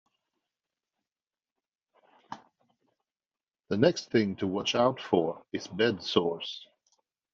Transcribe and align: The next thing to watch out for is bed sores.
The 3.69 3.77
next 3.77 4.09
thing 4.09 4.35
to 4.37 4.47
watch 4.47 4.73
out 4.73 4.99
for 4.99 5.43
is 5.53 5.67
bed 5.67 6.01
sores. 6.01 6.65